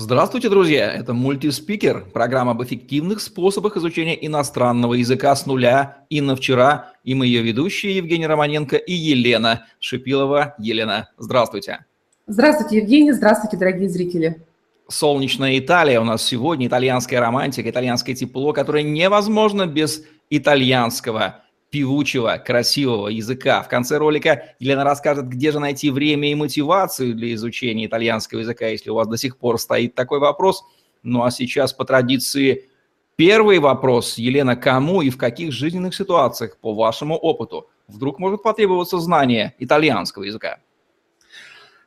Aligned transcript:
Здравствуйте, 0.00 0.48
друзья! 0.48 0.92
Это 0.92 1.12
мультиспикер, 1.12 2.04
программа 2.12 2.52
об 2.52 2.62
эффективных 2.62 3.20
способах 3.20 3.76
изучения 3.76 4.14
иностранного 4.24 4.94
языка 4.94 5.34
с 5.34 5.44
нуля 5.44 6.04
и 6.08 6.20
на 6.20 6.36
вчера. 6.36 6.92
И 7.02 7.16
мы 7.16 7.26
ее 7.26 7.42
ведущие 7.42 7.96
Евгений 7.96 8.28
Романенко 8.28 8.76
и 8.76 8.92
Елена 8.92 9.66
Шипилова. 9.80 10.54
Елена, 10.60 11.10
здравствуйте! 11.18 11.84
Здравствуйте, 12.28 12.76
Евгений! 12.76 13.10
Здравствуйте, 13.10 13.56
дорогие 13.56 13.88
зрители! 13.88 14.46
Солнечная 14.86 15.58
Италия 15.58 15.98
у 15.98 16.04
нас 16.04 16.22
сегодня, 16.22 16.68
итальянская 16.68 17.18
романтика, 17.18 17.68
итальянское 17.68 18.14
тепло, 18.14 18.52
которое 18.52 18.84
невозможно 18.84 19.66
без 19.66 20.04
итальянского 20.30 21.42
певучего, 21.70 22.42
красивого 22.44 23.08
языка. 23.08 23.62
В 23.62 23.68
конце 23.68 23.98
ролика 23.98 24.54
Елена 24.58 24.84
расскажет, 24.84 25.28
где 25.28 25.52
же 25.52 25.60
найти 25.60 25.90
время 25.90 26.30
и 26.30 26.34
мотивацию 26.34 27.14
для 27.14 27.34
изучения 27.34 27.86
итальянского 27.86 28.40
языка, 28.40 28.66
если 28.66 28.90
у 28.90 28.94
вас 28.94 29.08
до 29.08 29.16
сих 29.16 29.36
пор 29.36 29.58
стоит 29.58 29.94
такой 29.94 30.18
вопрос. 30.18 30.64
Ну 31.02 31.22
а 31.22 31.30
сейчас 31.30 31.72
по 31.72 31.84
традиции 31.84 32.68
первый 33.16 33.58
вопрос. 33.58 34.18
Елена, 34.18 34.56
кому 34.56 35.02
и 35.02 35.10
в 35.10 35.18
каких 35.18 35.52
жизненных 35.52 35.94
ситуациях, 35.94 36.56
по 36.58 36.74
вашему 36.74 37.16
опыту, 37.16 37.68
вдруг 37.86 38.18
может 38.18 38.42
потребоваться 38.42 38.98
знание 38.98 39.54
итальянского 39.58 40.24
языка? 40.24 40.58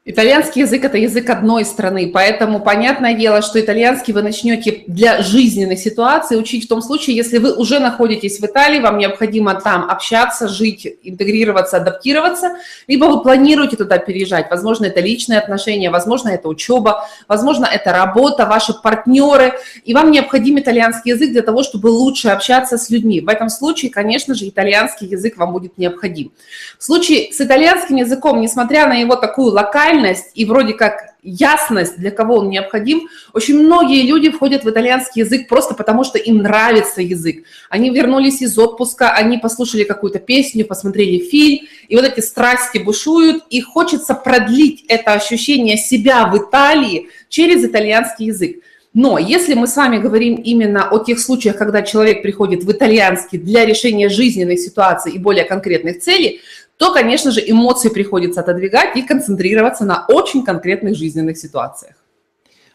Итальянский 0.03 0.63
язык– 0.63 0.83
это 0.85 0.97
язык 0.97 1.29
одной 1.29 1.63
страны, 1.63 2.09
поэтому 2.11 2.59
понятное 2.59 3.13
дело, 3.13 3.43
что 3.43 3.61
итальянский 3.61 4.13
вы 4.13 4.23
начнете 4.23 4.83
для 4.87 5.21
жизненной 5.21 5.77
ситуации 5.77 6.37
учить 6.37 6.65
в 6.65 6.67
том 6.67 6.81
случае, 6.81 7.15
если 7.15 7.37
вы 7.37 7.53
уже 7.53 7.77
находитесь 7.77 8.39
в 8.39 8.43
Италии, 8.43 8.79
вам 8.79 8.97
необходимо 8.97 9.53
там 9.53 9.87
общаться, 9.87 10.47
жить, 10.47 10.87
интегрироваться, 11.03 11.77
адаптироваться, 11.77 12.55
либо 12.87 13.05
вы 13.05 13.21
планируете 13.21 13.77
туда 13.77 13.99
переезжать. 13.99 14.49
Возможно, 14.49 14.85
это 14.85 15.01
личные 15.01 15.37
отношения, 15.37 15.91
возможно, 15.91 16.29
это 16.29 16.47
учеба, 16.47 17.07
возможно, 17.27 17.67
это 17.67 17.91
работа, 17.91 18.47
ваши 18.47 18.73
партнеры, 18.73 19.53
и 19.85 19.93
вам 19.93 20.09
необходим 20.09 20.57
итальянский 20.57 21.11
язык 21.11 21.31
для 21.31 21.43
того, 21.43 21.61
чтобы 21.61 21.89
лучше 21.89 22.29
общаться 22.29 22.79
с 22.79 22.89
людьми. 22.89 23.21
В 23.21 23.29
этом 23.29 23.49
случае, 23.49 23.91
конечно 23.91 24.33
же, 24.33 24.49
итальянский 24.49 25.05
язык 25.05 25.37
вам 25.37 25.53
будет 25.53 25.77
необходим. 25.77 26.31
В 26.79 26.83
случае 26.83 27.31
с 27.31 27.39
итальянским 27.39 27.97
языком, 27.97 28.41
несмотря 28.41 28.87
на 28.87 28.95
его 28.95 29.15
такую 29.15 29.51
локальность, 29.51 29.90
реальность 29.91 30.31
и 30.35 30.45
вроде 30.45 30.73
как 30.73 31.11
ясность, 31.23 31.97
для 31.97 32.11
кого 32.11 32.37
он 32.37 32.49
необходим, 32.49 33.07
очень 33.33 33.59
многие 33.59 34.01
люди 34.03 34.31
входят 34.31 34.63
в 34.63 34.69
итальянский 34.69 35.21
язык 35.21 35.47
просто 35.47 35.75
потому, 35.75 36.03
что 36.03 36.17
им 36.17 36.37
нравится 36.37 37.01
язык. 37.01 37.43
Они 37.69 37.91
вернулись 37.91 38.41
из 38.41 38.57
отпуска, 38.57 39.11
они 39.11 39.37
послушали 39.37 39.83
какую-то 39.83 40.19
песню, 40.19 40.65
посмотрели 40.65 41.19
фильм, 41.19 41.67
и 41.87 41.95
вот 41.95 42.05
эти 42.05 42.21
страсти 42.21 42.79
бушуют, 42.79 43.43
и 43.49 43.61
хочется 43.61 44.15
продлить 44.15 44.83
это 44.87 45.13
ощущение 45.13 45.77
себя 45.77 46.25
в 46.25 46.37
Италии 46.37 47.09
через 47.29 47.63
итальянский 47.63 48.27
язык. 48.27 48.57
Но 48.93 49.17
если 49.17 49.53
мы 49.53 49.67
с 49.67 49.77
вами 49.77 49.99
говорим 49.99 50.35
именно 50.35 50.89
о 50.89 50.99
тех 50.99 51.17
случаях, 51.19 51.55
когда 51.55 51.81
человек 51.81 52.21
приходит 52.21 52.63
в 52.65 52.71
итальянский 52.71 53.37
для 53.37 53.65
решения 53.65 54.09
жизненной 54.09 54.57
ситуации 54.57 55.13
и 55.13 55.17
более 55.17 55.45
конкретных 55.45 56.01
целей, 56.01 56.41
то, 56.81 56.91
конечно 56.91 57.29
же, 57.29 57.43
эмоции 57.45 57.89
приходится 57.89 58.41
отодвигать 58.41 58.97
и 58.97 59.03
концентрироваться 59.03 59.85
на 59.85 60.03
очень 60.07 60.43
конкретных 60.43 60.95
жизненных 60.95 61.37
ситуациях. 61.37 61.93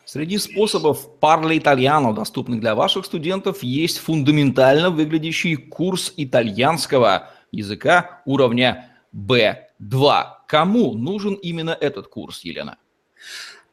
Среди 0.05 0.39
способов 0.39 1.09
Parla 1.21 1.61
Italiano, 1.61 2.15
доступных 2.15 2.61
для 2.61 2.77
ваших 2.77 3.05
студентов, 3.05 3.65
есть 3.65 3.98
фундаментально 3.98 4.91
выглядящий 4.91 5.57
курс 5.57 6.13
итальянского 6.17 7.31
языка 7.51 8.23
уровня 8.27 8.91
B2. 9.13 10.25
Кому 10.47 10.93
нужен 10.93 11.35
именно 11.35 11.77
этот 11.81 12.07
курс, 12.07 12.45
Елена? 12.45 12.79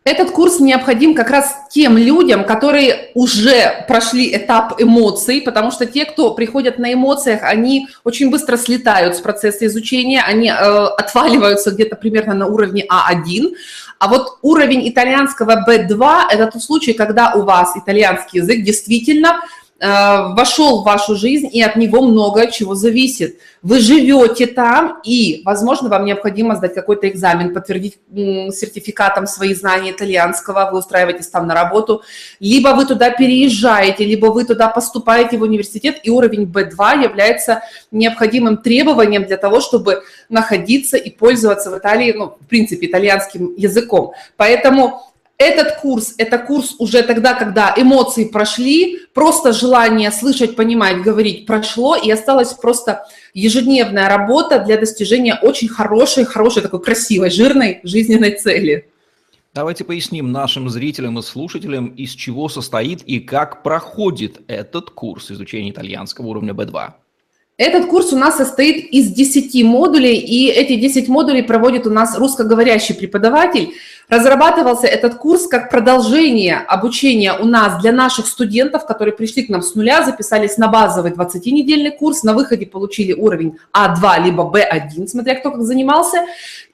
Этот 0.03 0.31
курс 0.31 0.59
необходим 0.59 1.14
как 1.14 1.30
раз 1.30 1.56
тем 1.70 1.95
людям, 1.95 2.44
которые 2.44 2.92
уже 3.14 3.86
прошли 3.88 4.36
этап 4.36 4.81
эмоций, 4.81 5.42
потому 5.42 5.72
что 5.72 5.86
те, 5.86 6.06
кто 6.06 6.33
приходят 6.33 6.80
на 6.80 6.94
эмоциях, 6.94 7.42
они 7.44 7.88
очень 8.03 8.29
быстро 8.29 8.57
слетают 8.57 9.16
с 9.16 9.19
процесса 9.19 9.66
изучения, 9.66 10.22
они 10.22 10.50
э, 10.50 10.53
отваливаются 10.53 11.72
где-то 11.72 11.96
примерно 11.96 12.34
на 12.34 12.47
уровне 12.47 12.85
А1, 12.90 13.53
а 14.00 14.07
вот 14.07 14.38
уровень 14.41 14.90
итальянского 14.90 15.63
B2– 15.68 16.24
это 16.31 16.47
тот 16.47 16.63
случай, 16.63 16.94
когда 16.94 17.34
у 17.34 17.44
вас 17.44 17.78
итальянский 17.78 18.41
язык 18.41 18.63
действительно 18.63 19.41
вошел 19.83 20.81
в 20.81 20.85
вашу 20.85 21.16
жизнь, 21.16 21.49
и 21.51 21.61
от 21.61 21.75
него 21.75 22.01
много 22.01 22.49
чего 22.49 22.73
зависит. 22.73 23.38
Вы 23.61 23.79
живете 23.79 24.47
там, 24.47 25.01
и, 25.03 25.41
возможно, 25.44 25.89
вам 25.89 26.05
необходимо 26.05 26.55
сдать 26.55 26.73
какой-то 26.73 27.09
экзамен, 27.09 27.53
подтвердить 27.53 27.97
сертификатом 28.13 29.27
свои 29.27 29.53
знания 29.53 29.91
итальянского, 29.91 30.69
вы 30.71 30.79
устраиваетесь 30.79 31.27
там 31.27 31.47
на 31.47 31.53
работу, 31.53 32.01
либо 32.39 32.69
вы 32.69 32.85
туда 32.85 33.09
переезжаете, 33.09 34.05
либо 34.05 34.27
вы 34.27 34.45
туда 34.45 34.69
поступаете 34.69 35.38
в 35.38 35.41
университет, 35.41 36.00
и 36.03 36.09
уровень 36.09 36.44
B2 36.44 37.03
является 37.03 37.61
необходимым 37.91 38.57
требованием 38.57 39.25
для 39.25 39.38
того, 39.38 39.59
чтобы 39.59 40.03
находиться 40.29 40.95
и 40.95 41.09
пользоваться 41.09 41.71
в 41.71 41.77
Италии, 41.77 42.13
ну, 42.13 42.35
в 42.39 42.47
принципе, 42.47 42.88
итальянским 42.88 43.53
языком. 43.57 44.13
Поэтому 44.38 45.01
этот 45.38 45.77
курс– 45.77 46.16
это 46.17 46.38
курс 46.38 46.75
уже 46.79 47.01
тогда, 47.03 47.33
когда 47.33 47.73
эмоции 47.75 48.25
прошли, 48.25 48.99
просто 49.13 49.51
желание 49.51 50.11
слышать, 50.11 50.55
понимать, 50.55 51.01
говорить 51.01 51.45
прошло, 51.45 51.95
и 51.95 52.09
осталась 52.11 52.53
просто 52.53 53.05
ежедневная 53.33 54.09
работа 54.09 54.59
для 54.59 54.77
достижения 54.77 55.35
очень 55.35 55.67
хорошей, 55.67 56.25
хорошей, 56.25 56.61
такой 56.61 56.81
красивой, 56.81 57.29
жирной 57.29 57.79
жизненной 57.83 58.38
цели. 58.38 58.89
Давайте 59.53 59.83
поясним 59.83 60.31
нашим 60.31 60.69
зрителям 60.69 61.19
и 61.19 61.21
слушателям, 61.21 61.88
из 61.88 62.11
чего 62.11 62.50
состоит 62.50 63.03
и 63.03 63.19
как 63.19 63.61
проходит 63.61 64.41
этот 64.47 64.89
курс 64.89 65.29
изучения 65.29 65.69
итальянского 65.69 66.27
уровня 66.27 66.53
B2. 66.53 66.94
Этот 67.57 67.85
курс 67.85 68.11
у 68.11 68.17
нас 68.17 68.38
состоит 68.38 68.91
из 68.91 69.11
10 69.11 69.63
модулей, 69.63 70.17
и 70.17 70.47
эти 70.47 70.75
10 70.75 71.07
модулей 71.07 71.44
проводит 71.44 71.85
у 71.85 71.91
нас 71.91 72.17
русскоговорящий 72.17 72.95
преподаватель. 72.95 73.73
Разрабатывался 74.09 74.88
этот 74.88 75.16
курс 75.16 75.47
как 75.47 75.69
продолжение 75.69 76.58
обучения 76.58 77.34
у 77.34 77.46
нас 77.46 77.81
для 77.81 77.91
наших 77.91 78.28
студентов, 78.28 78.86
которые 78.86 79.16
пришли 79.16 79.44
к 79.44 79.50
нам 79.50 79.62
с 79.62 79.75
нуля, 79.75 80.03
записались 80.03 80.58
на 80.58 80.68
базовый 80.68 81.12
20-недельный 81.12 81.91
курс, 81.91 82.24
на 82.24 82.34
выходе 82.34 82.66
получили 82.66 83.13
уровень 83.13 83.58
А2 83.74 84.24
либо 84.24 84.44
Б1, 84.44 85.08
смотря 85.08 85.36
кто 85.36 85.52
как 85.52 85.62
занимался. 85.62 86.25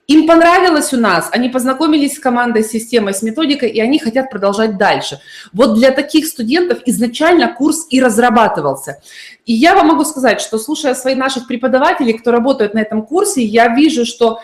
Им 0.08 0.26
понравилось 0.26 0.92
у 0.92 0.98
нас, 0.98 1.30
они 1.32 1.50
познакомились 1.50 2.16
с 2.16 2.20
командой, 2.20 2.64
с 2.64 2.72
системой, 2.72 3.14
с 3.14 3.22
методикой, 3.22 3.70
и 3.70 3.80
они 3.80 4.00
хотят 4.00 4.32
продолжать 4.32 4.76
дальше. 4.76 5.20
Вот 5.54 5.76
для 5.76 5.92
таких 5.92 6.26
студентов 6.26 6.80
изначально 6.88 7.54
курс 7.54 7.86
и 7.92 8.02
разрабатывался. 8.02 9.04
И 9.46 9.54
я 9.54 9.76
вам 9.76 9.90
могу 9.90 10.04
сказать, 10.06 10.42
что 10.42 10.58
слушая 10.58 10.96
своих 10.96 11.20
наших 11.20 11.46
преподавателей, 11.46 12.14
кто 12.14 12.32
работает 12.32 12.74
на 12.74 12.80
этом 12.80 13.04
курсе, 13.04 13.44
я 13.44 13.68
вижу, 13.68 14.04
что 14.04 14.40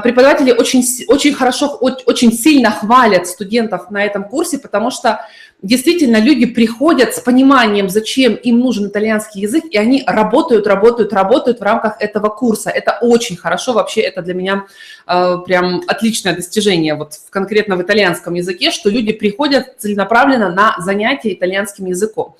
преподаватели 0.00 0.52
очень, 0.52 0.84
очень 1.08 1.32
хорошо, 1.32 1.66
очень 1.80 2.32
сильно 2.32 2.70
хвалят 2.70 3.26
студентов 3.26 3.90
на 3.90 4.04
этом 4.04 4.24
курсе, 4.24 4.58
потому 4.58 4.90
что 4.90 5.20
действительно 5.62 6.18
люди 6.18 6.44
приходят 6.44 7.14
с 7.14 7.20
пониманием, 7.20 7.88
зачем 7.88 8.34
им 8.34 8.60
нужен 8.60 8.88
итальянский 8.88 9.40
язык, 9.40 9.64
и 9.70 9.78
они 9.78 10.04
работают, 10.06 10.66
работают, 10.66 11.12
работают 11.14 11.60
в 11.60 11.62
рамках 11.62 11.96
этого 12.00 12.28
курса. 12.28 12.68
Это 12.68 12.98
очень 13.00 13.36
хорошо, 13.36 13.72
вообще 13.72 14.02
это 14.02 14.20
для 14.20 14.34
меня 14.34 14.66
э, 15.06 15.36
прям 15.46 15.82
отличное 15.86 16.36
достижение 16.36 16.94
вот 16.94 17.14
конкретно 17.30 17.76
в 17.76 17.82
итальянском 17.82 18.34
языке, 18.34 18.70
что 18.70 18.90
люди 18.90 19.12
приходят 19.12 19.74
целенаправленно 19.78 20.52
на 20.52 20.76
занятия 20.80 21.32
итальянским 21.32 21.86
языком. 21.86 22.36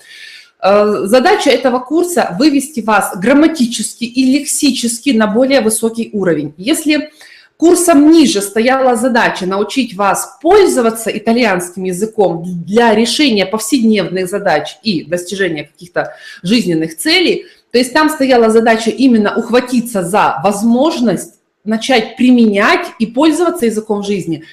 Э, 0.60 1.02
задача 1.04 1.50
этого 1.50 1.78
курса– 1.78 2.36
вывести 2.38 2.80
вас 2.80 3.16
грамматически 3.16 4.04
и 4.04 4.38
лексически 4.38 5.10
на 5.10 5.26
более 5.26 5.60
высокий 5.60 6.10
уровень. 6.12 6.54
Если 6.56 7.10
Курсом 7.58 8.12
ниже 8.12 8.40
стояла 8.40 8.94
задача 8.94 9.44
научить 9.44 9.96
вас 9.96 10.38
пользоваться 10.40 11.10
итальянским 11.10 11.82
языком 11.82 12.44
для 12.64 12.94
решения 12.94 13.46
повседневных 13.46 14.28
задач 14.28 14.78
и 14.84 15.02
достижения 15.02 15.64
каких-то 15.64 16.14
жизненных 16.44 16.96
целей. 16.96 17.46
То 17.72 17.78
есть 17.78 17.92
там 17.92 18.10
стояла 18.10 18.48
задача 18.50 18.90
именно 18.90 19.36
ухватиться 19.36 20.04
за 20.04 20.40
возможность 20.44 21.40
начать 21.64 22.16
применять 22.16 22.86
и 23.00 23.06
пользоваться 23.06 23.66
языком 23.66 24.04
жизни. 24.04 24.44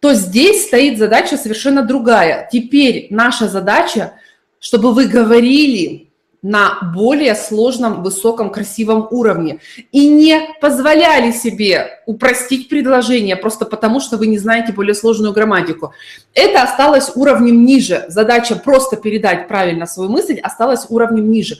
То 0.00 0.12
здесь 0.14 0.66
стоит 0.66 0.98
задача 0.98 1.36
совершенно 1.36 1.84
другая. 1.84 2.48
Теперь 2.52 3.06
наша 3.10 3.46
задача, 3.46 4.14
чтобы 4.58 4.92
вы 4.92 5.06
говорили 5.06 6.11
на 6.42 6.80
более 6.94 7.36
сложном, 7.36 8.02
высоком, 8.02 8.50
красивом 8.50 9.06
уровне 9.10 9.60
и 9.92 10.08
не 10.08 10.40
позволяли 10.60 11.30
себе 11.30 12.00
упростить 12.06 12.68
предложение 12.68 13.36
просто 13.36 13.64
потому, 13.64 14.00
что 14.00 14.16
вы 14.16 14.26
не 14.26 14.38
знаете 14.38 14.72
более 14.72 14.94
сложную 14.94 15.32
грамматику. 15.32 15.92
Это 16.34 16.62
осталось 16.62 17.12
уровнем 17.14 17.64
ниже. 17.64 18.04
Задача 18.08 18.56
просто 18.56 18.96
передать 18.96 19.46
правильно 19.46 19.86
свою 19.86 20.10
мысль 20.10 20.40
осталась 20.40 20.86
уровнем 20.88 21.30
ниже. 21.30 21.58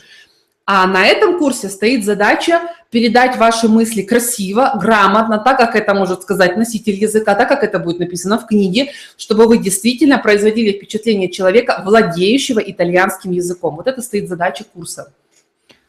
А 0.64 0.86
на 0.86 1.06
этом 1.06 1.38
курсе 1.38 1.68
стоит 1.68 2.04
задача 2.04 2.60
передать 2.90 3.36
ваши 3.36 3.68
мысли 3.68 4.02
красиво, 4.02 4.78
грамотно, 4.80 5.38
так, 5.38 5.58
как 5.58 5.74
это 5.74 5.92
может 5.94 6.22
сказать 6.22 6.56
носитель 6.56 6.94
языка, 6.94 7.34
так, 7.34 7.48
как 7.48 7.64
это 7.64 7.78
будет 7.80 7.98
написано 7.98 8.38
в 8.38 8.46
книге, 8.46 8.92
чтобы 9.16 9.46
вы 9.46 9.58
действительно 9.58 10.18
производили 10.18 10.72
впечатление 10.72 11.30
человека, 11.30 11.82
владеющего 11.84 12.60
итальянским 12.60 13.32
языком. 13.32 13.76
Вот 13.76 13.88
это 13.88 14.02
стоит 14.02 14.28
задача 14.28 14.64
курса. 14.64 15.12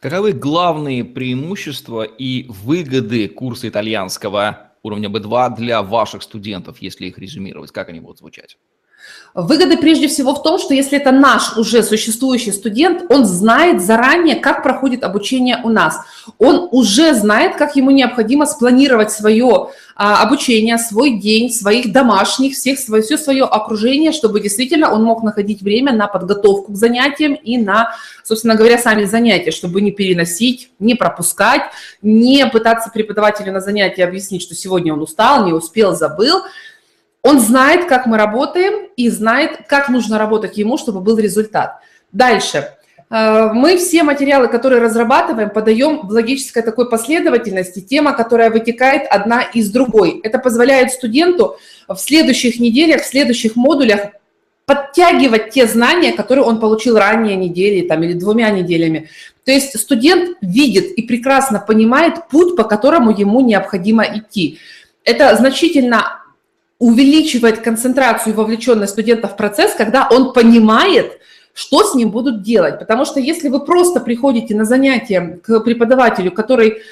Каковы 0.00 0.32
главные 0.32 1.04
преимущества 1.04 2.02
и 2.02 2.46
выгоды 2.48 3.28
курса 3.28 3.68
итальянского 3.68 4.72
уровня 4.82 5.08
B2 5.08 5.56
для 5.56 5.82
ваших 5.82 6.22
студентов, 6.22 6.78
если 6.80 7.06
их 7.06 7.18
резюмировать? 7.18 7.70
Как 7.70 7.88
они 7.88 8.00
будут 8.00 8.18
звучать? 8.18 8.58
Выгода 9.34 9.76
прежде 9.76 10.06
всего 10.06 10.32
в 10.32 10.44
том, 10.44 10.60
что 10.60 10.74
если 10.74 10.96
это 10.96 11.10
наш 11.10 11.56
уже 11.56 11.82
существующий 11.82 12.52
студент, 12.52 13.10
он 13.10 13.24
знает 13.24 13.82
заранее, 13.82 14.36
как 14.36 14.62
проходит 14.62 15.02
обучение 15.02 15.60
у 15.64 15.70
нас. 15.70 15.98
Он 16.38 16.68
уже 16.70 17.14
знает, 17.14 17.56
как 17.56 17.74
ему 17.74 17.90
необходимо 17.90 18.46
спланировать 18.46 19.10
свое 19.10 19.70
а, 19.96 20.22
обучение, 20.22 20.78
свой 20.78 21.18
день, 21.18 21.50
своих 21.50 21.90
домашних, 21.90 22.54
всех, 22.54 22.78
свое, 22.78 23.02
все 23.02 23.18
свое 23.18 23.42
окружение, 23.42 24.12
чтобы 24.12 24.38
действительно 24.38 24.92
он 24.92 25.02
мог 25.02 25.24
находить 25.24 25.62
время 25.62 25.92
на 25.92 26.06
подготовку 26.06 26.72
к 26.72 26.76
занятиям 26.76 27.34
и 27.34 27.58
на, 27.58 27.90
собственно 28.22 28.54
говоря, 28.54 28.78
сами 28.78 29.02
занятия, 29.02 29.50
чтобы 29.50 29.80
не 29.80 29.90
переносить, 29.90 30.70
не 30.78 30.94
пропускать, 30.94 31.62
не 32.02 32.46
пытаться 32.46 32.88
преподавателю 32.88 33.50
на 33.50 33.60
занятии 33.60 34.00
объяснить, 34.00 34.42
что 34.42 34.54
сегодня 34.54 34.94
он 34.94 35.02
устал, 35.02 35.44
не 35.44 35.52
успел, 35.52 35.96
забыл– 35.96 36.42
он 37.24 37.40
знает, 37.40 37.86
как 37.86 38.04
мы 38.04 38.18
работаем 38.18 38.83
и 38.96 39.08
знает, 39.08 39.66
как 39.68 39.88
нужно 39.88 40.18
работать 40.18 40.56
ему, 40.58 40.78
чтобы 40.78 41.00
был 41.00 41.18
результат. 41.18 41.78
Дальше. 42.12 42.70
Э, 43.10 43.50
мы 43.52 43.76
все 43.76 44.02
материалы, 44.02 44.48
которые 44.48 44.80
разрабатываем, 44.80 45.50
подаем 45.50 46.06
в 46.06 46.10
логической 46.10 46.62
такой 46.62 46.88
последовательности, 46.88 47.80
тема, 47.80 48.12
которая 48.12 48.50
вытекает 48.50 49.06
одна 49.08 49.42
из 49.42 49.70
другой. 49.70 50.20
Это 50.22 50.38
позволяет 50.38 50.92
студенту 50.92 51.56
в 51.88 51.96
следующих 51.96 52.58
неделях, 52.58 53.02
в 53.02 53.06
следующих 53.06 53.56
модулях 53.56 54.00
подтягивать 54.66 55.50
те 55.50 55.66
знания, 55.66 56.12
которые 56.12 56.44
он 56.44 56.58
получил 56.58 56.96
ранее 56.96 57.36
недели 57.36 57.86
там, 57.86 58.02
или 58.02 58.14
двумя 58.14 58.50
неделями. 58.50 59.10
То 59.44 59.52
есть 59.52 59.78
студент 59.78 60.38
видит 60.40 60.92
и 60.92 61.02
прекрасно 61.02 61.58
понимает 61.60 62.28
путь, 62.30 62.56
по 62.56 62.64
которому 62.64 63.10
ему 63.10 63.40
необходимо 63.40 64.04
идти. 64.04 64.58
Это 65.04 65.36
значительно 65.36 66.23
увеличивает 66.84 67.60
концентрацию 67.60 68.34
и 68.34 68.36
вовлеченность 68.36 68.92
студента 68.92 69.26
в 69.26 69.38
процесс, 69.38 69.72
когда 69.72 70.06
он 70.10 70.34
понимает, 70.34 71.18
что 71.54 71.82
с 71.82 71.94
ним 71.94 72.10
будут 72.10 72.42
делать. 72.42 72.78
Потому 72.78 73.06
что 73.06 73.20
если 73.20 73.48
вы 73.48 73.64
просто 73.64 74.00
приходите 74.00 74.54
на 74.54 74.66
занятие 74.66 75.40
к 75.42 75.60
преподавателю, 75.60 76.30
который, 76.30 76.82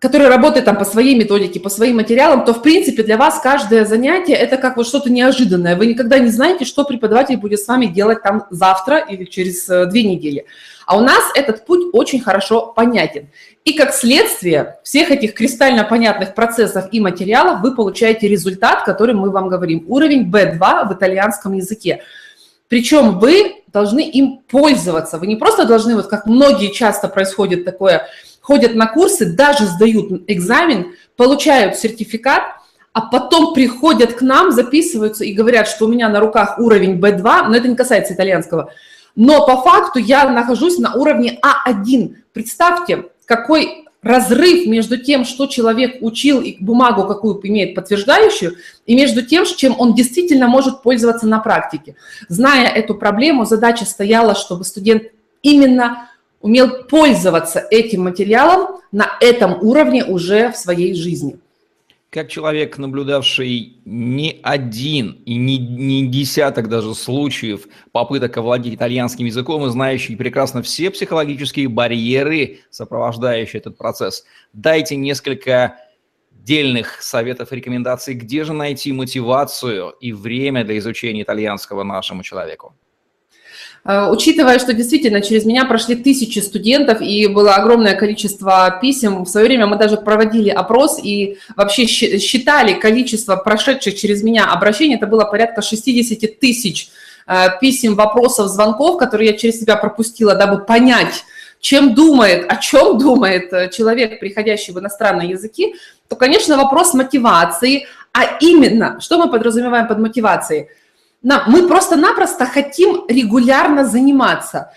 который 0.00 0.28
работает 0.28 0.64
там 0.64 0.78
по 0.78 0.86
своей 0.86 1.14
методике, 1.14 1.60
по 1.60 1.68
своим 1.68 1.96
материалам, 1.96 2.46
то, 2.46 2.54
в 2.54 2.62
принципе, 2.62 3.02
для 3.02 3.18
вас 3.18 3.38
каждое 3.40 3.84
занятие– 3.84 4.32
это 4.34 4.56
как 4.56 4.78
вот 4.78 4.86
что-то 4.86 5.12
неожиданное. 5.12 5.76
Вы 5.76 5.86
никогда 5.86 6.18
не 6.18 6.30
знаете, 6.30 6.64
что 6.64 6.84
преподаватель 6.84 7.36
будет 7.36 7.60
с 7.60 7.68
вами 7.68 7.84
делать 7.84 8.22
там 8.22 8.46
завтра 8.50 8.96
или 8.96 9.24
через 9.24 9.68
э, 9.68 9.84
две 9.86 10.02
недели. 10.02 10.46
А 10.86 10.96
у 10.96 11.02
нас 11.02 11.22
этот 11.34 11.66
путь 11.66 11.90
очень 11.92 12.18
хорошо 12.18 12.72
понятен. 12.74 13.28
И 13.66 13.74
как 13.74 13.92
следствие 13.92 14.78
всех 14.84 15.10
этих 15.10 15.34
кристально 15.34 15.84
понятных 15.84 16.34
процессов 16.34 16.86
и 16.90 16.98
материалов 16.98 17.60
вы 17.60 17.76
получаете 17.76 18.26
результат, 18.26 18.84
который 18.84 19.14
мы 19.14 19.30
вам 19.30 19.48
говорим. 19.48 19.84
Уровень 19.86 20.30
B2 20.30 20.88
в 20.88 20.94
итальянском 20.94 21.52
языке. 21.52 22.02
Причем 22.68 23.18
вы 23.18 23.64
должны 23.66 24.08
им 24.08 24.40
пользоваться. 24.48 25.18
Вы 25.18 25.26
не 25.26 25.36
просто 25.36 25.66
должны, 25.66 25.94
вот 25.94 26.06
как 26.06 26.24
многие 26.24 26.72
часто 26.72 27.08
происходит 27.08 27.66
такое, 27.66 28.08
ходят 28.40 28.74
на 28.74 28.86
курсы, 28.86 29.26
даже 29.26 29.66
сдают 29.66 30.24
экзамен, 30.26 30.94
получают 31.16 31.76
сертификат, 31.76 32.42
а 32.92 33.02
потом 33.02 33.54
приходят 33.54 34.14
к 34.14 34.22
нам, 34.22 34.50
записываются 34.50 35.24
и 35.24 35.32
говорят, 35.32 35.68
что 35.68 35.86
у 35.86 35.88
меня 35.88 36.08
на 36.08 36.20
руках 36.20 36.58
уровень 36.58 36.98
B2, 36.98 37.48
но 37.48 37.54
это 37.54 37.68
не 37.68 37.76
касается 37.76 38.14
итальянского, 38.14 38.72
но 39.14 39.46
по 39.46 39.62
факту 39.62 39.98
я 39.98 40.28
нахожусь 40.28 40.78
на 40.78 40.94
уровне 40.94 41.38
А1. 41.42 42.16
Представьте, 42.32 43.04
какой 43.26 43.86
разрыв 44.02 44.66
между 44.66 44.96
тем, 44.96 45.24
что 45.24 45.46
человек 45.46 45.98
учил 46.00 46.40
и 46.40 46.56
бумагу 46.58 47.06
какую 47.06 47.38
имеет 47.46 47.74
подтверждающую, 47.74 48.56
и 48.86 48.94
между 48.94 49.22
тем, 49.22 49.44
чем 49.44 49.78
он 49.78 49.94
действительно 49.94 50.48
может 50.48 50.82
пользоваться 50.82 51.26
на 51.26 51.38
практике. 51.38 51.96
Зная 52.28 52.68
эту 52.68 52.94
проблему, 52.94 53.44
задача 53.44 53.84
стояла, 53.84 54.34
чтобы 54.34 54.64
студент 54.64 55.04
именно 55.42 56.08
умел 56.40 56.84
пользоваться 56.84 57.66
этим 57.70 58.02
материалом 58.04 58.80
на 58.92 59.16
этом 59.20 59.62
уровне 59.62 60.04
уже 60.04 60.50
в 60.50 60.56
своей 60.56 60.94
жизни. 60.94 61.38
Как 62.10 62.28
человек, 62.28 62.76
наблюдавший 62.76 63.76
не 63.84 64.40
один 64.42 65.22
и 65.26 65.36
не, 65.36 65.58
не 65.58 66.08
десяток 66.08 66.68
даже 66.68 66.92
случаев 66.96 67.68
попыток 67.92 68.36
овладеть 68.36 68.74
итальянским 68.74 69.26
языком 69.26 69.64
и 69.64 69.70
знающий 69.70 70.16
прекрасно 70.16 70.62
все 70.62 70.90
психологические 70.90 71.68
барьеры, 71.68 72.60
сопровождающие 72.70 73.60
этот 73.60 73.78
процесс, 73.78 74.24
дайте 74.52 74.96
несколько 74.96 75.76
дельных 76.32 77.00
советов 77.00 77.52
и 77.52 77.56
рекомендаций, 77.56 78.14
где 78.14 78.42
же 78.42 78.54
найти 78.54 78.90
мотивацию 78.92 79.90
и 80.00 80.12
время 80.12 80.64
для 80.64 80.78
изучения 80.78 81.22
итальянского 81.22 81.84
нашему 81.84 82.24
человеку. 82.24 82.74
Э, 83.84 84.08
учитывая, 84.10 84.58
что 84.58 84.72
действительно 84.72 85.20
через 85.20 85.44
меня 85.44 85.64
прошли 85.64 85.96
тысячи 85.96 86.38
студентов 86.40 87.00
и 87.00 87.26
было 87.26 87.54
огромное 87.54 87.94
количество 87.94 88.78
писем, 88.80 89.24
в 89.24 89.28
свое 89.28 89.46
время 89.46 89.66
мы 89.66 89.76
даже 89.76 89.96
проводили 89.96 90.50
опрос 90.50 91.00
и 91.02 91.38
вообще 91.56 91.86
считали 91.86 92.74
количество 92.74 93.36
прошедших 93.36 93.96
через 93.96 94.22
меня 94.22 94.46
обращений, 94.46 94.96
это 94.96 95.06
было 95.06 95.24
порядка 95.24 95.62
60 95.62 96.38
тысяч 96.38 96.90
э, 97.26 97.46
писем, 97.60 97.94
вопросов, 97.94 98.48
звонков, 98.48 98.98
которые 98.98 99.30
я 99.30 99.36
через 99.36 99.60
себя 99.60 99.76
пропустила, 99.76 100.34
дабы 100.34 100.64
понять, 100.64 101.24
чем 101.60 101.94
думает, 101.94 102.50
о 102.50 102.56
чем 102.56 102.98
думает 102.98 103.50
э, 103.52 103.70
человек, 103.70 104.20
приходящий 104.20 104.74
в 104.74 104.78
иностранные 104.78 105.30
языки, 105.30 105.74
то, 106.08 106.16
конечно, 106.16 106.58
вопрос 106.58 106.92
мотивации, 106.92 107.86
а 108.12 108.36
именно, 108.40 109.00
что 109.00 109.16
мы 109.16 109.30
подразумеваем 109.30 109.88
под 109.88 110.00
мотивацией– 110.00 110.66
мы 111.46 111.68
просто-напросто 111.68 112.46
хотим 112.46 113.04
регулярно 113.08 113.84
заниматься. 113.84 114.72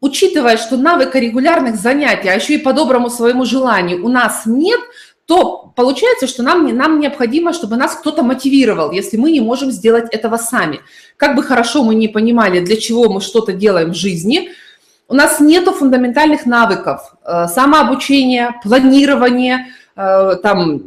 Учитывая, 0.00 0.56
что 0.56 0.76
навыка 0.76 1.18
регулярных 1.18 1.76
занятий, 1.76 2.28
а 2.28 2.34
еще 2.34 2.54
и 2.54 2.58
по 2.58 2.72
доброму 2.72 3.10
своему 3.10 3.44
желанию 3.44 4.04
у 4.04 4.08
нас 4.08 4.42
нет, 4.44 4.80
то 5.26 5.72
получается, 5.74 6.26
что 6.26 6.42
нам, 6.42 6.76
нам 6.76 7.00
необходимо, 7.00 7.52
чтобы 7.52 7.76
нас 7.76 7.94
кто-то 7.94 8.22
мотивировал, 8.22 8.92
если 8.92 9.16
мы 9.16 9.32
не 9.32 9.40
можем 9.40 9.70
сделать 9.70 10.12
этого 10.12 10.36
сами. 10.36 10.80
Как 11.16 11.34
бы 11.34 11.42
хорошо 11.42 11.82
мы 11.82 11.94
не 11.94 12.08
понимали, 12.08 12.60
для 12.60 12.76
чего 12.76 13.08
мы 13.08 13.20
что-то 13.20 13.52
делаем 13.52 13.92
в 13.92 13.96
жизни, 13.96 14.50
у 15.08 15.14
нас 15.14 15.40
нет 15.40 15.68
фундаментальных 15.68 16.46
навыков 16.46 17.14
э, 17.24 17.46
самообучения, 17.48 18.58
планирования, 18.62 19.66
там, 19.94 20.82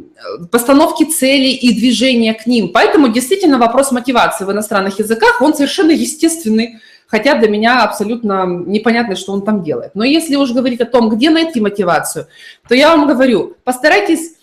постановки 0.50 1.04
целей 1.04 1.54
и 1.54 1.72
движения 1.72 2.34
к 2.34 2.46
ним. 2.46 2.70
Поэтому 2.72 3.08
действительно 3.08 3.58
вопрос 3.58 3.90
мотивации 3.90 4.44
в 4.44 4.52
иностранных 4.52 4.98
языках, 4.98 5.40
он 5.40 5.54
совершенно 5.54 5.92
естественный, 5.92 6.78
хотя 7.06 7.34
для 7.34 7.48
меня 7.48 7.84
абсолютно 7.84 8.44
непонятно, 8.46 9.16
что 9.16 9.32
он 9.32 9.42
там 9.42 9.62
делает. 9.62 9.92
Но 9.94 10.04
если 10.04 10.36
уж 10.36 10.52
говорить 10.52 10.80
о 10.80 10.86
том, 10.86 11.08
где 11.08 11.30
найти 11.30 11.60
мотивацию, 11.60 12.26
то 12.68 12.74
я 12.74 12.94
вам 12.94 13.06
говорю, 13.06 13.56
постарайтесь 13.64 14.34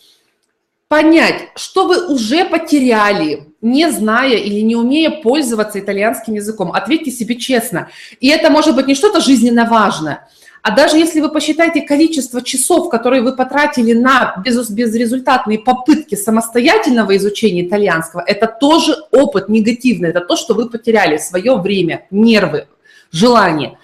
понять, 0.87 1.49
что 1.55 1.87
вы 1.87 2.07
уже 2.07 2.45
потеряли, 2.45 3.47
не 3.61 3.89
зная 3.91 4.37
или 4.37 4.61
не 4.61 4.75
умея 4.75 5.09
пользоваться 5.09 5.79
итальянским 5.79 6.35
языком. 6.35 6.71
Ответьте 6.71 7.11
себе 7.11 7.35
честно. 7.35 7.89
И 8.19 8.29
это 8.29 8.49
может 8.49 8.75
быть 8.75 8.87
не 8.87 8.95
что-то 8.95 9.21
жизненно 9.21 9.65
важное, 9.65 10.27
а 10.65 10.71
даже 10.71 10.97
если 10.97 11.21
вы 11.21 11.29
посчитаете 11.29 11.81
количество 11.81 12.41
часов, 12.41 12.89
которые 12.89 13.21
вы 13.21 13.35
потратили 13.35 13.93
на 13.93 14.41
без, 14.43 14.67
безрезультатные 14.71 15.59
попытки 15.59 16.15
самостоятельного 16.15 17.15
изучения 17.17 17.67
итальянского, 17.67 18.23
это 18.25 18.47
тоже 18.47 18.97
опыт 19.11 19.47
негативный, 19.47 20.09
это 20.09 20.21
то, 20.21 20.35
что 20.35 20.55
вы 20.55 20.67
потеряли 20.67 21.17
свое 21.17 21.55
время, 21.57 22.07
нервы, 22.09 22.65
желание. 23.11 23.77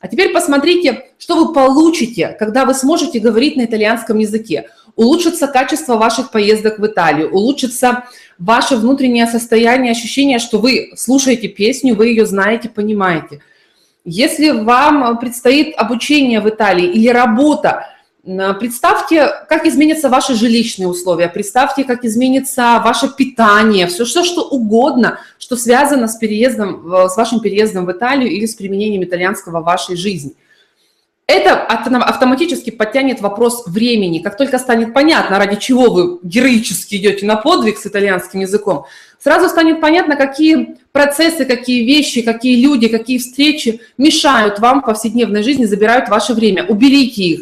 А 0.00 0.08
теперь 0.08 0.32
посмотрите, 0.32 1.04
что 1.18 1.36
вы 1.36 1.52
получите, 1.52 2.34
когда 2.36 2.64
вы 2.64 2.74
сможете 2.74 3.20
говорить 3.20 3.54
на 3.54 3.66
итальянском 3.66 4.18
языке. 4.18 4.70
Улучшится 4.96 5.46
качество 5.46 5.94
ваших 5.94 6.32
поездок 6.32 6.80
в 6.80 6.86
Италию, 6.86 7.32
улучшится 7.32 8.06
ваше 8.40 8.74
внутреннее 8.74 9.28
состояние, 9.28 9.92
ощущение, 9.92 10.40
что 10.40 10.58
вы 10.58 10.94
слушаете 10.96 11.46
песню, 11.46 11.94
вы 11.94 12.08
ее 12.08 12.26
знаете, 12.26 12.68
понимаете– 12.68 13.40
если 14.04 14.50
вам 14.50 15.18
предстоит 15.18 15.74
обучение 15.76 16.40
в 16.40 16.48
Италии 16.48 16.86
или 16.86 17.08
работа, 17.08 17.88
представьте, 18.22 19.28
как 19.48 19.66
изменятся 19.66 20.08
ваши 20.08 20.34
жилищные 20.34 20.88
условия, 20.88 21.28
представьте, 21.28 21.84
как 21.84 22.04
изменится 22.04 22.82
ваше 22.84 23.08
питание, 23.14 23.86
все, 23.86 24.04
все 24.04 24.22
что 24.24 24.42
угодно, 24.42 25.18
что 25.38 25.56
связано 25.56 26.08
с 26.08 26.16
переездом, 26.16 27.08
с 27.08 27.16
вашим 27.16 27.40
переездом 27.40 27.86
в 27.86 27.92
Италию 27.92 28.30
или 28.30 28.46
с 28.46 28.54
применением 28.54 29.04
итальянского 29.04 29.60
в 29.60 29.64
вашей 29.64 29.96
жизни. 29.96 30.34
это 31.26 31.62
автоматически 31.62 32.70
подтянет 32.70 33.20
вопрос 33.22 33.66
времени. 33.66 34.18
Как 34.18 34.36
только 34.36 34.58
станет 34.58 34.92
понятно, 34.92 35.38
ради 35.38 35.56
чего 35.56 35.90
вы 35.90 36.18
героически 36.22 36.96
идете 36.96 37.24
на 37.24 37.36
подвиг 37.36 37.78
с 37.78 37.86
итальянским 37.86 38.40
языком, 38.40 38.84
сразу 39.18 39.48
станет 39.48 39.80
понятно, 39.80 40.16
какие 40.16 40.76
процессы, 40.94 41.44
какие 41.44 41.84
вещи, 41.84 42.22
какие 42.22 42.62
люди, 42.62 42.86
какие 42.86 43.18
встречи 43.18 43.80
мешают 43.98 44.60
вам 44.60 44.80
в 44.80 44.86
повседневной 44.86 45.42
жизни, 45.42 45.64
забирают 45.64 46.08
ваше 46.08 46.34
время. 46.34 46.64
Уберите 46.64 47.22
их, 47.22 47.40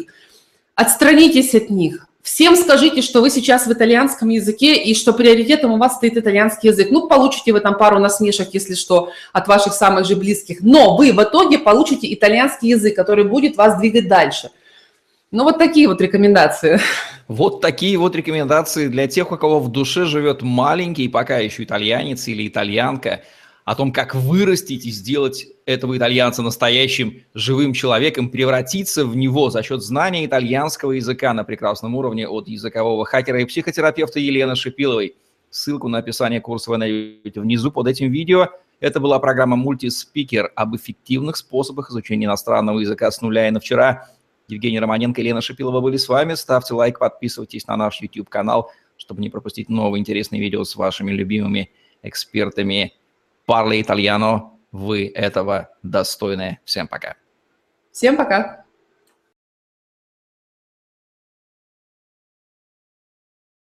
отстранитесь 0.73 1.53
от 1.53 1.69
них. 1.69 2.07
Всем 2.23 2.55
скажите, 2.55 3.03
что 3.03 3.21
вы 3.21 3.29
сейчас 3.29 3.67
в 3.67 3.71
итальянском 3.71 4.29
языке 4.29 4.75
и 4.75 4.95
что 4.95 5.13
приоритетом 5.13 5.73
у 5.73 5.77
вас 5.77 5.97
стоит 5.97 6.17
итальянский 6.17 6.69
язык. 6.69 6.87
Ну, 6.89 7.07
получите 7.07 7.53
вы 7.53 7.59
там 7.59 7.77
пару 7.77 7.99
насмешек, 7.99 8.49
если 8.53 8.73
что, 8.73 9.11
от 9.33 9.47
ваших 9.47 9.73
самых 9.73 10.07
же 10.07 10.15
близких. 10.15 10.61
Но 10.61 10.97
вы 10.97 11.11
в 11.11 11.21
итоге 11.21 11.59
получите 11.59 12.11
итальянский 12.11 12.69
язык, 12.69 12.95
который 12.95 13.25
будет 13.25 13.55
вас 13.55 13.77
двигать 13.77 14.07
дальше. 14.07 14.49
Ну, 15.29 15.43
вот 15.43 15.59
такие 15.59 15.87
вот 15.87 16.01
рекомендации. 16.01 16.79
Вот 17.27 17.61
такие 17.61 17.97
вот 17.97 18.15
рекомендации 18.15 18.87
для 18.87 19.07
тех, 19.07 19.31
у 19.31 19.37
кого 19.37 19.59
в 19.59 19.71
душе 19.71 20.05
живет 20.05 20.41
маленький, 20.41 21.07
пока 21.07 21.37
еще 21.37 21.63
итальянец 21.63 22.27
или 22.27 22.47
итальянка– 22.47 23.21
о 23.65 23.75
том, 23.75 23.91
как 23.93 24.13
вырастить 24.13 24.85
и 24.85 24.91
сделать 24.91 25.47
этого 25.65 25.97
итальянца 25.97 26.41
настоящим 26.41 27.23
живым 27.33 27.73
человеком, 27.73 28.29
превратиться 28.29 29.05
в 29.05 29.15
него 29.15 29.49
за 29.49 29.63
счет 29.63 29.81
знания 29.81 30.25
итальянского 30.25 30.91
языка 30.91 31.33
на 31.33 31.43
прекрасном 31.43 31.95
уровне 31.95 32.27
от 32.27 32.47
языкового 32.47 33.05
хакера 33.05 33.41
и 33.41 33.45
психотерапевта 33.45 34.19
Елены 34.19 34.55
Шипиловой. 34.55 35.15
Ссылку 35.49 35.87
на 35.87 35.99
описание 35.99 36.41
курса 36.41 36.71
вы 36.71 36.77
найдете 36.77 37.39
внизу 37.39 37.71
под 37.71 37.87
этим 37.87 38.11
видео. 38.11 38.49
Это 38.79 38.99
была 38.99 39.19
программа 39.19 39.55
«Мультиспикер» 39.55 40.51
об 40.55 40.75
эффективных 40.75 41.37
способах 41.37 41.89
изучения 41.89 42.25
иностранного 42.25 42.79
языка 42.79 43.09
с 43.11 43.21
нуля 43.21 43.47
и 43.47 43.51
на 43.51 43.61
вчера. 43.61 44.09
Евгений 44.49 44.79
Романенко 44.79 45.21
и 45.21 45.23
Елена 45.23 45.39
Шипилова 45.39 45.79
были 45.79 45.95
с 45.95 46.09
вами. 46.09 46.33
Ставьте 46.33 46.73
лайк, 46.73 46.99
подписывайтесь 46.99 47.65
на 47.67 47.77
наш 47.77 48.01
YouTube-канал, 48.01 48.71
чтобы 48.97 49.21
не 49.21 49.29
пропустить 49.29 49.69
новые 49.69 50.01
интересные 50.01 50.41
видео 50.41 50.65
с 50.65 50.75
вашими 50.75 51.11
любимыми 51.11 51.71
экспертами 52.01 52.93
Parli 53.45 53.79
Italiano, 53.79 54.59
вы 54.71 55.07
этого 55.13 55.69
достойны. 55.83 56.59
Всем 56.63 56.87
пока. 56.87 57.15
Всем 57.91 58.17
пока. 58.17 58.62